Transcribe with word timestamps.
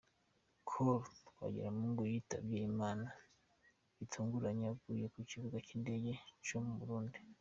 Col 0.67 0.89
Twagiramungu 1.27 2.01
yitabye 2.11 2.57
Imana 2.71 3.07
bitunguranye 3.97 4.65
aguye 4.73 5.05
ku 5.13 5.19
kibuga 5.29 5.57
cy’ 5.65 5.71
indege 5.77 6.11
cyo 6.45 6.57
mu 6.65 6.73
Burundi. 6.79 7.17